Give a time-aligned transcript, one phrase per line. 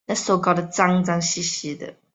[0.07, 1.43] 大致与朝鲜半岛南部海岸线
[1.77, 1.95] 平行。